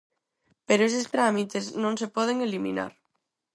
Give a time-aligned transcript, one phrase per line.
[0.67, 2.91] Pero eses trámites non se poden eliminar.